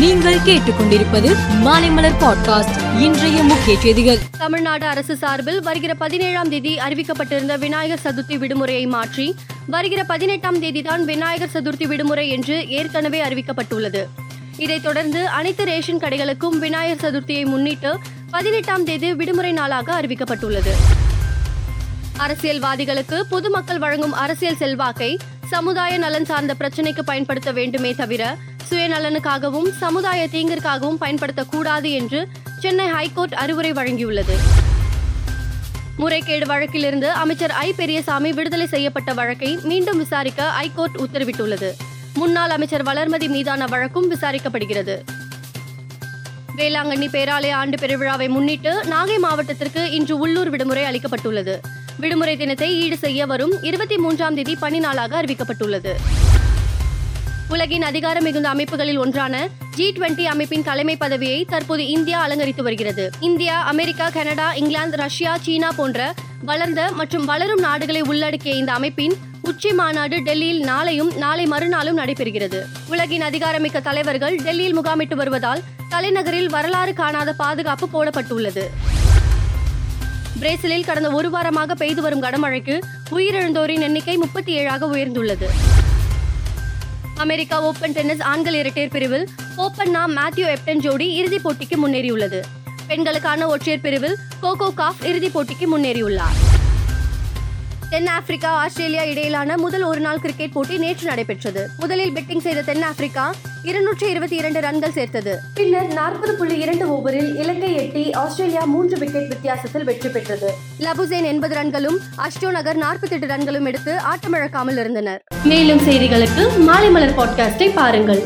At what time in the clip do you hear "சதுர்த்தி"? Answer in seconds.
8.04-8.32, 11.52-11.86